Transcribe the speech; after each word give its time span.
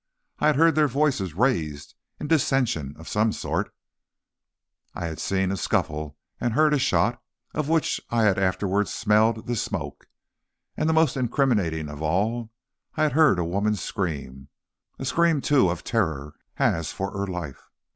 I 0.39 0.47
had 0.47 0.55
heard 0.55 0.73
their 0.73 0.87
voices 0.87 1.35
raised 1.35 1.93
in 2.19 2.25
dissension 2.25 2.95
of 2.97 3.07
some 3.07 3.31
sort, 3.31 3.71
I 4.95 5.05
had 5.05 5.19
seen 5.19 5.51
a 5.51 5.55
scuffle 5.57 6.17
and 6.39 6.53
had 6.55 6.57
heard 6.57 6.73
a 6.73 6.79
shot, 6.79 7.21
of 7.53 7.69
which 7.69 8.01
I 8.09 8.23
had 8.23 8.39
afterward 8.39 8.87
smelled 8.87 9.45
the 9.45 9.55
smoke, 9.55 10.07
and, 10.75 10.91
most 10.91 11.15
incriminating 11.15 11.87
of 11.87 12.01
all, 12.01 12.51
I 12.97 13.03
had 13.03 13.11
heard 13.11 13.37
a 13.37 13.45
woman's 13.45 13.83
scream. 13.83 14.47
A 14.97 15.05
scream, 15.05 15.39
too, 15.39 15.69
of 15.69 15.83
terror, 15.83 16.33
as 16.57 16.91
for 16.91 17.11
her 17.11 17.27
life! 17.27 17.69